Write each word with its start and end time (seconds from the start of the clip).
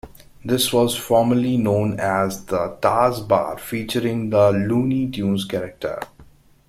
This 0.43 0.73
was 0.73 0.95
formerly 0.95 1.57
known 1.57 1.99
as 1.99 2.43
the 2.45 2.75
Taz 2.81 3.21
bar, 3.27 3.59
featuring 3.59 4.31
the 4.31 4.49
Looney 4.49 5.11
Tunes 5.11 5.45
character. 5.45 5.99